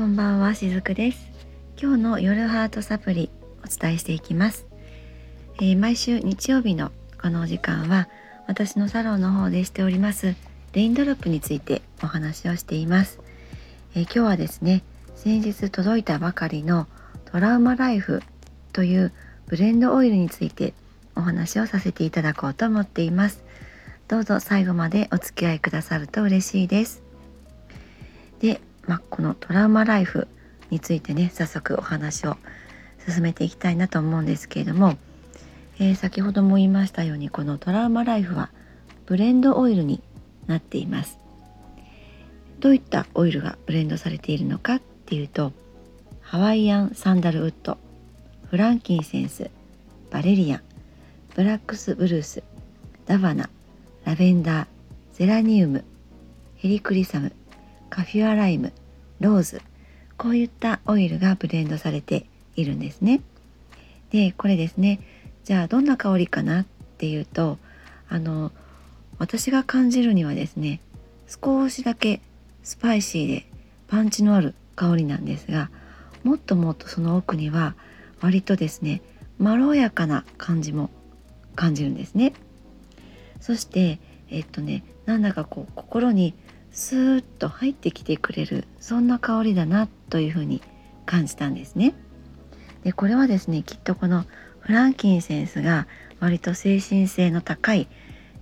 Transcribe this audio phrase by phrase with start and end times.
[0.00, 1.28] こんばんはしずくです。
[1.78, 3.28] 今日の夜ハートサプリ
[3.62, 4.66] お伝えしていきます、
[5.56, 6.90] えー、毎週日曜日の
[7.20, 8.08] このお時間は
[8.46, 10.36] 私のサロンの方でしております
[10.72, 13.20] レインドロップについてお話をしています、
[13.94, 14.82] えー、今日はですね
[15.16, 16.86] 先日届いたばかりの
[17.26, 18.22] トラウマライフ
[18.72, 19.12] という
[19.48, 20.72] ブレンドオイルについて
[21.14, 23.44] お話をさせていただこうと思っています。
[24.08, 27.02] どうぞ最後までお付き合いくださると嬉しいです。
[28.40, 30.28] でまあ、このトラウマライフ
[30.70, 32.36] についてね早速お話を
[33.08, 34.96] 進めていきたいなと思うんですけれども、
[35.78, 38.50] えー、先ほども言いましたようにこのトラウマライフは
[39.06, 40.02] ブレンドオイルに
[40.46, 41.20] なっています。
[42.60, 45.52] どういったオイルがブレンドされているのかっていうと
[46.20, 47.78] ハワイアンサンダルウッド
[48.50, 49.50] フランキンセンス
[50.10, 50.60] バレリアン
[51.34, 52.42] ブラックスブルース
[53.06, 53.48] ダバナ
[54.04, 54.66] ラベンダー
[55.14, 55.84] ゼラニウム
[56.56, 57.32] ヘリクリサム
[57.90, 58.72] カフィアライム
[59.20, 59.62] ローズ
[60.16, 63.20] こういったオイルがブレンドされているんですね。
[64.10, 65.00] でこれですね
[65.44, 66.66] じゃあどんな香りかなっ
[66.98, 67.58] ていうと
[68.08, 68.52] あの
[69.18, 70.80] 私が感じるにはですね
[71.26, 72.20] 少しだけ
[72.62, 73.46] スパイシーで
[73.88, 75.70] パンチのある香りなんですが
[76.24, 77.74] もっともっとその奥には
[78.20, 79.02] 割とですね
[79.38, 80.90] まろやかな感じも
[81.56, 82.34] 感じるんですね。
[83.40, 86.34] そしてえっとねなんだかこう心に
[86.72, 90.62] スーッと入ってきてくれるそんな香りだなというふうに
[91.06, 91.94] 感じたんですね。
[92.84, 94.24] でこれはですねきっとこの
[94.60, 95.86] フランキンセンスが
[96.20, 97.88] 割と精神性の高い、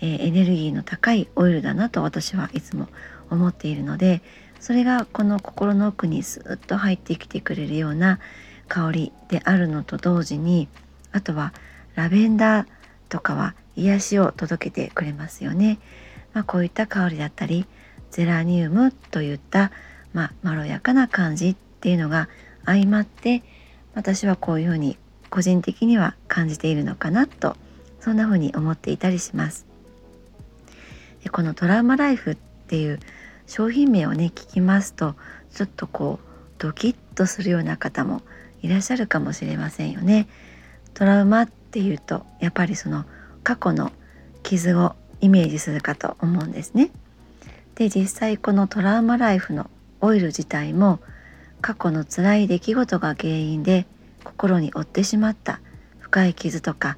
[0.00, 2.88] えー、エネルギーの高いオイルだなと私はいつも
[3.30, 4.22] 思っているので
[4.60, 8.20] それがこの心の奥にスーッと入ってきてくれるような
[8.68, 10.68] 香りであるのと同時に
[11.10, 11.52] あとは
[11.94, 12.66] ラベンダー
[13.08, 15.78] とかは癒しを届けてくれますよね。
[16.32, 17.66] まあ、こういった香りだったり
[18.12, 19.72] ゼラニウムといった、
[20.12, 22.28] まあ、まろやかな感じっていうのが
[22.64, 23.42] 相まって
[23.94, 24.96] 私はこういうふうに
[25.30, 27.56] 個人的には感じているのかなと
[28.00, 29.66] そんなふうに思っていたりします。
[31.24, 33.00] でこのトラウマライフっていう
[33.46, 35.14] 商品名をね聞きますと
[35.54, 36.26] ちょっとこう
[36.58, 38.22] ドキッとするような方も
[38.60, 40.28] いらっしゃるかもしれませんよね。
[40.94, 43.06] トラウマっていうとやっぱりその
[43.42, 43.90] 過去の
[44.42, 46.90] 傷をイメージするかと思うんですね。
[47.82, 49.68] で実際このトラウマライフの
[50.00, 51.00] オイル自体も
[51.60, 53.86] 過去の辛い出来事が原因で
[54.22, 55.60] 心に負ってしまった
[55.98, 56.96] 深い傷とか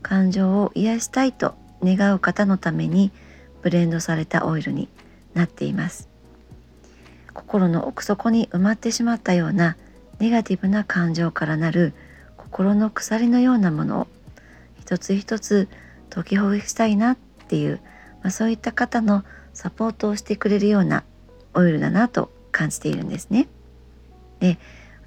[0.00, 1.54] 感情を癒したいと
[1.84, 3.12] 願う方のために
[3.60, 4.88] ブレンドされたオイルに
[5.34, 6.08] なっています。
[7.34, 9.76] 心の奥底に埋まってしまったような
[10.18, 11.92] ネガティブな感情からなる
[12.38, 14.06] 心の鎖のようなものを
[14.80, 15.68] 一つ一つ
[16.08, 17.16] 解きほぐしたいなっ
[17.48, 17.82] ていう、
[18.22, 21.04] まあ、そういった方のサポートをしてくれるような
[21.54, 23.48] オイルだなと感じているんですね。
[24.40, 24.58] で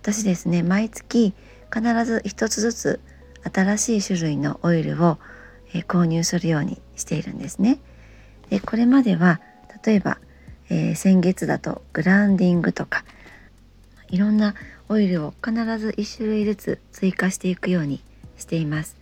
[0.02, 1.34] 私ですね毎月
[1.74, 3.00] 必ず一つずつ
[3.54, 5.18] 新しい種類のオイルを、
[5.74, 7.80] え、購入するようにしているんですね。
[8.50, 9.42] でこれまでは
[9.84, 10.20] 例えば、
[10.70, 13.04] えー、先月だとグランディングとか
[14.10, 14.56] いろんな
[14.88, 18.02] オイルを必ず1種類ずつ追加していくように
[18.38, 18.98] しています。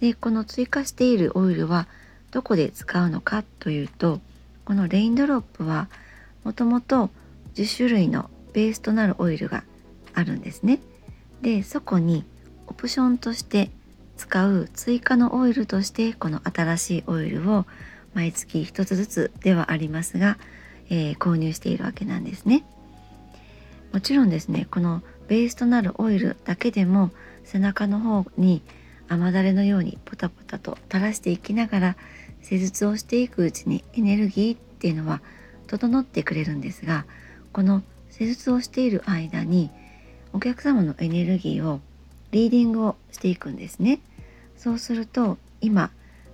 [0.00, 1.88] でこの追加しているオイルは
[2.30, 4.20] どこで使うのかというと
[4.68, 5.88] このレインドロップは
[6.44, 7.08] もともと
[7.54, 9.64] 10種類のベースとなるオイルが
[10.12, 10.78] あるんですね。
[11.40, 12.26] でそこに
[12.66, 13.70] オプションとして
[14.18, 17.64] 使う追加のオイルとしてこの新しいオイルを
[18.12, 20.36] 毎月1つずつではありますが、
[20.90, 22.62] えー、購入しているわけなんですね。
[23.94, 27.10] もちろんですねこのベースとなるオイルだけでも
[27.42, 28.60] 背中の方に
[29.08, 31.96] 雨だれのようにポタポタと垂らしていきながら
[32.42, 35.20] 施術をしていくうちにエネルギーっていうのは
[35.66, 37.04] 整ってくれるんですが
[37.52, 39.70] この施術をしている間に
[40.32, 41.80] お客様のエネルギーを
[42.30, 44.00] リーディングをしていくんですね。
[44.56, 45.90] そうすると今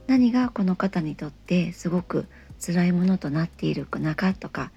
[0.07, 2.27] 何がこの方にとってすごく
[2.65, 4.71] 辛いものとなっているのかとか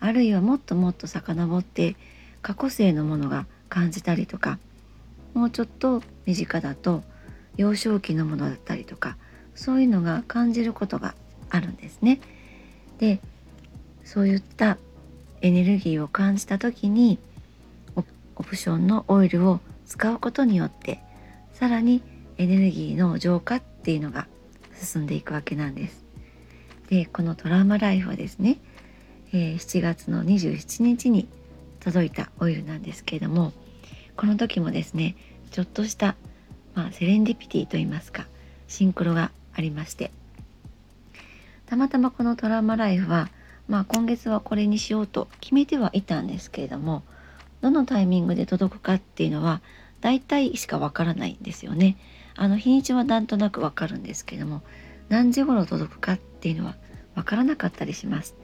[0.00, 1.96] あるいはもっともっと遡って
[2.42, 4.58] 過去性のものが感じたりとか
[5.32, 7.02] もうちょっと身近だと
[7.56, 9.16] 幼少期のものだったりとか
[9.54, 11.14] そういうのが感じることが
[11.50, 12.20] あるんですね。
[12.98, 13.20] で
[14.04, 14.78] そういった
[15.40, 17.18] エネルギーを感じた時に
[18.36, 21.00] オプションのオイルを使うことによって
[21.52, 22.02] さらに
[22.36, 24.26] エネルギーの浄化っていうのが
[24.80, 26.04] 進んでいくわけなんです。
[26.88, 28.58] でこのトラウマライフはですね、
[29.32, 31.28] えー、7月の27日に
[31.80, 33.52] 届いたオイルなんですけれども
[34.16, 35.16] この時もですね
[35.50, 36.16] ちょっとした、
[36.74, 38.26] まあ、セレンディピティといいますか
[38.68, 40.10] シンクロがありまして
[41.66, 43.30] たまたまこのトラウマライフは、
[43.68, 47.02] まあ、今月はこれにしようと決めてはいたんですけれども
[47.62, 49.62] どのタイミングで届くかっていうのは
[50.00, 51.96] 大体しかわからないんですよね。
[52.36, 54.60] あの日にちはなんとなくわかるんですけども
[55.08, 56.76] 何時頃届くかっていうのは
[57.14, 58.34] わからなかったりします。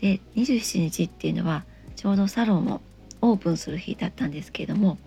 [0.00, 1.64] で27日っていうのは
[1.96, 2.82] ちょうどサロンを
[3.22, 4.98] オープンする日だったんですけれども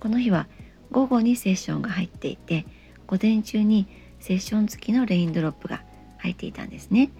[0.00, 0.46] この日は
[0.90, 2.66] 午後にセッションが入っていて
[3.06, 3.86] 午前中に
[4.26, 5.84] セッション付きのレインドロップが
[6.18, 7.10] 入っていたんですね。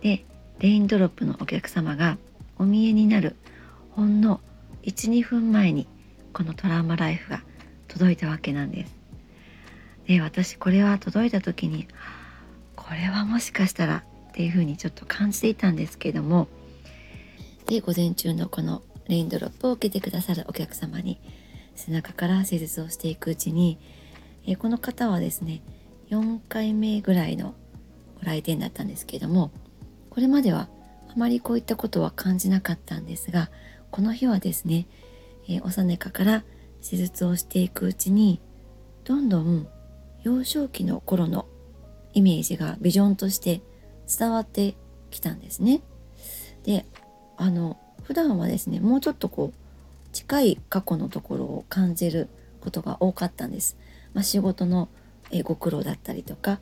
[0.00, 0.24] で
[0.58, 2.16] レインドロップのお客様が
[2.58, 3.36] お見えになる
[3.90, 4.40] ほんの
[4.84, 5.86] 12分前に
[6.32, 7.42] このトラウマライフが
[7.88, 8.94] 届いたわけなんです。
[10.06, 11.88] で私これは届いた時に
[12.74, 16.48] これはもしかしたらっていうふうにちょっと感じていたんですけども
[17.66, 21.20] で午前中のこのレインドロップを受けてくださるお客様に
[21.74, 23.78] 背中から施術をしていくうちに、
[24.46, 25.60] えこの方はですね
[26.10, 27.54] 4回目ぐらいの
[28.18, 29.50] ご来店だったんですけれども
[30.10, 30.68] これまでは
[31.08, 33.50] あまりこういったことは感じなかったんですが
[33.90, 34.86] この日はですね、
[35.48, 36.44] えー、おさねかから
[36.88, 38.40] 手術をしていくうちに
[39.04, 39.66] どんどん
[40.22, 41.46] 幼少期の頃の
[42.12, 43.60] イメージがビジョンとして
[44.06, 44.74] 伝わって
[45.10, 45.82] きたんですね。
[46.64, 46.86] で
[47.36, 52.28] あの普段はですねもうちょっとこう近い過去のところを感じる
[52.60, 53.76] ことが多かったんです。
[54.14, 54.88] まあ、仕事の
[55.34, 56.60] えご苦労だったりとか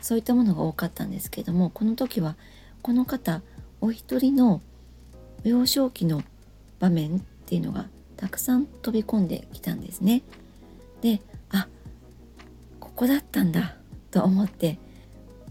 [0.00, 2.36] そういったものが多かったんですけどもこの時は
[2.82, 3.42] この方
[3.80, 4.62] お一人の
[5.44, 6.22] 幼少期の
[6.78, 10.22] 場面っていうのがたくさん飛び込んできたんですね。
[11.02, 11.20] で
[11.50, 11.68] あ
[12.78, 13.76] ここだったんだ
[14.10, 14.78] と思って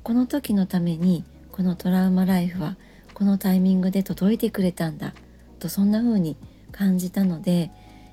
[0.03, 2.77] この時のためにこのトラウマライフは
[3.13, 5.13] このタイミングで届いてくれたんだ
[5.59, 6.37] とそんな風に
[6.71, 7.71] 感じたので、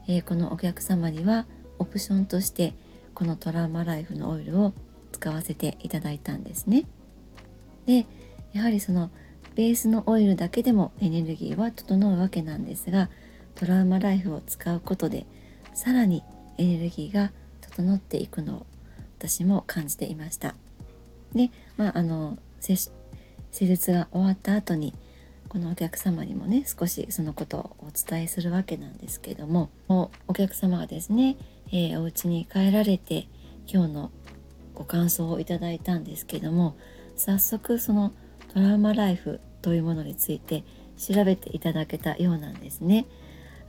[0.08, 1.46] えー、このお客様には
[1.78, 2.74] オプションとして
[3.16, 4.74] このトラウマライフのオイルを
[5.10, 6.84] 使わせていただいたんですね。
[7.86, 8.06] で
[8.52, 9.10] やはりその
[9.54, 13.08] ベースのオイルだけでもエネルギーは整うわけなんですが
[13.54, 15.24] トラウマライフを使うことで
[15.72, 16.22] さらに
[16.58, 17.32] エネルギーが
[17.62, 18.66] 整っていくのを
[19.18, 20.54] 私も感じていました。
[21.34, 22.90] で、まあ、あの施
[23.52, 24.92] 術が終わった後に
[25.48, 31.36] このお客様にもね少しそのことをお伝えするわけなんですけどもお客様がですね、
[31.68, 33.28] えー、お家に帰られて
[33.66, 34.10] 今日の
[34.74, 36.76] ご感想をいただいたんですけども
[37.16, 38.12] 早速その
[38.52, 40.64] トラウマライフというものについて
[40.96, 43.06] 調べていただけたようなんですね。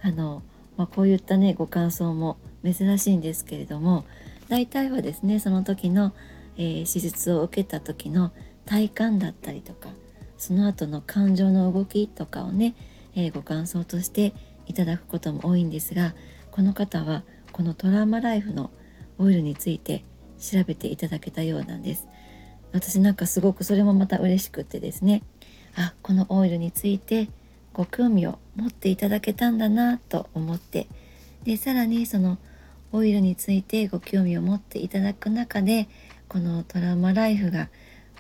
[0.02, 0.44] あの
[0.78, 4.06] まあ、こういったねご感想も珍しいんですけれども
[4.48, 6.14] 大体はですねその時の、
[6.56, 8.32] えー、手術を受けた時の
[8.66, 9.90] 体感だったりとか
[10.38, 12.76] その後の感情の動きとかをね、
[13.16, 14.34] えー、ご感想として
[14.68, 16.14] いただくことも多いんですが
[16.52, 18.72] この方はこのトラウマライフの
[19.18, 20.04] オイルについて
[20.40, 22.08] 調べていただけたようなんです。
[22.72, 25.24] 私なんかすごくそれもまた嬉しくってですね。
[25.76, 27.30] あこのオイルについて
[27.74, 30.88] ご興味を持っていただけたんだなと思って。
[31.44, 32.38] でさらにその
[32.92, 35.88] オイルについてご興味を持っていただく中で
[36.28, 37.70] このトラウマライフが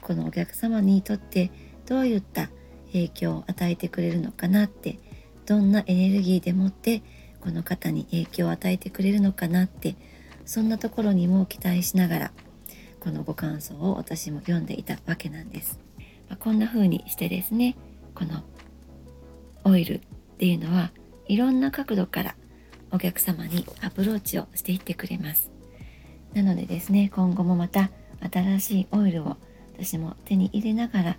[0.02, 1.52] このお客様にとって
[1.86, 2.50] どういった
[2.88, 5.00] 影響を与えてくれるのかなって
[5.46, 7.02] どんなエネルギーでもって
[7.42, 9.96] この方に影響を与えてくれるのかなって
[10.46, 12.32] そんなところにも期待しながら
[13.00, 15.80] このご感想を私も読んでいたわけなんです。
[16.30, 17.78] まあ、こんな風にしてですね
[18.16, 18.44] この
[19.64, 20.02] オイルっ
[20.38, 20.92] ていうのは
[21.28, 22.36] いろんな角度から
[22.92, 25.52] お客様にアプローチをしていってくれます。
[26.34, 27.92] なのでですね今後もまた
[28.32, 29.38] 新しいオイルを
[29.74, 31.18] 私も手に入れながら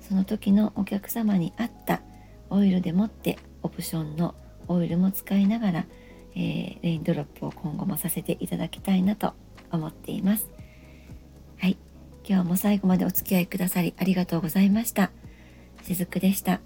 [0.00, 2.02] その時のお客様に合った
[2.48, 4.34] オイルでもってオプションの
[4.70, 5.86] オイルも使いながら、
[6.34, 9.34] えー、レインドロップを今後もさせていただきたいなと
[9.72, 10.48] 思っています。
[11.58, 11.76] はい。
[12.24, 15.10] 今日も最後までお付き合いくださりありがとうございました。
[15.82, 16.60] しずくでした。